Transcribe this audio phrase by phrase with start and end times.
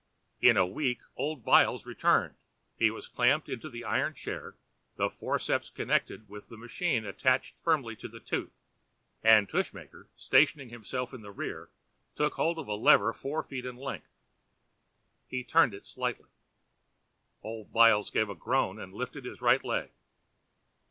[0.41, 2.33] In a week old Byles returned;
[2.75, 4.55] he was clamped into the iron chair,
[4.95, 8.51] the forceps connected with the machine attached firmly to the tooth,
[9.21, 11.69] and Tushmaker, stationing himself in the rear,
[12.15, 14.09] took hold of a lever four feet in length.
[15.27, 16.29] He turned it slightly.
[17.43, 19.91] Old Byles gave a groan and lifted his right leg.